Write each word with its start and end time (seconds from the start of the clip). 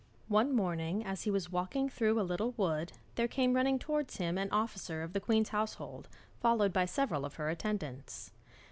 One 0.29 0.51
morning 0.55 1.05
as 1.05 1.25
he 1.25 1.29
was 1.29 1.51
walking 1.51 1.87
through 1.87 2.19
a 2.19 2.23
little 2.25 2.53
wood 2.57 2.93
there 3.13 3.27
came 3.27 3.53
running 3.55 3.77
towards 3.77 4.17
him 4.17 4.35
an 4.35 4.49
officer 4.49 5.03
of 5.03 5.13
the 5.13 5.19
queen's 5.19 5.49
household, 5.49 6.07
followed 6.39 6.73
by 6.73 6.85
several 6.85 7.23
of 7.23 7.35
her 7.35 7.51
attendants. 7.51 8.31